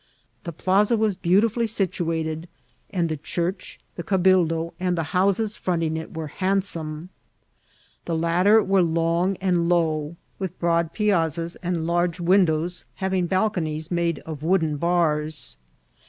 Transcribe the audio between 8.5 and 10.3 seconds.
were long and low,